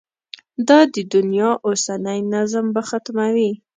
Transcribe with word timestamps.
دا 0.67 0.79
د 0.93 0.95
دنیا 1.13 1.49
اوسنی 1.67 2.19
نظم 2.33 2.65
به 2.75 2.81
ختموي. 2.89 3.51